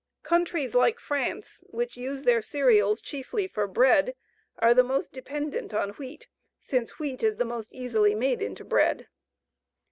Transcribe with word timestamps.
Countries 0.23 0.73
like 0.73 0.99
France, 0.99 1.63
which 1.67 1.95
use 1.95 2.23
their 2.23 2.41
cereals 2.41 3.01
chiefly 3.01 3.47
for 3.47 3.67
bread, 3.67 4.15
are 4.57 4.73
the 4.73 4.81
most 4.83 5.11
dependent 5.13 5.75
on 5.75 5.91
wheat, 5.91 6.27
since 6.57 6.97
wheat 6.97 7.21
is 7.21 7.37
the 7.37 7.45
most 7.45 7.71
easily 7.71 8.15
made 8.15 8.41
into 8.41 8.65
bread. 8.65 9.09